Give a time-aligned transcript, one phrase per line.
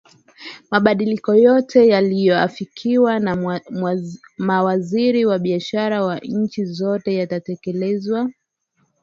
[0.71, 3.57] Makubaliano yote yaliyoafikiwa na
[4.37, 8.29] mawaziri wa Biashara wa nchi zote yanatekelezwa